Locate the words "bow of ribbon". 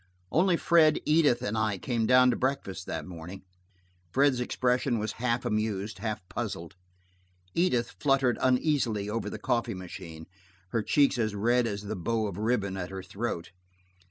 11.95-12.77